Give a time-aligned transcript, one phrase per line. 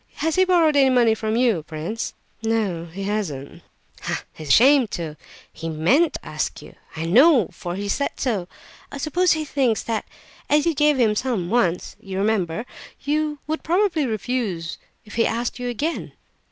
[0.15, 3.61] Has he borrowed any money from you, prince?" "No, he has not."
[4.07, 5.15] "Ah, he's ashamed to!
[5.53, 8.47] He meant to ask you, I know, for he said so.
[8.91, 10.05] I suppose he thinks that
[10.49, 12.65] as you gave him some once (you remember),
[13.03, 16.13] you would probably refuse if he asked you again."